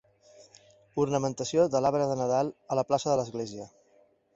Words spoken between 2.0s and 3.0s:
de Nadal a la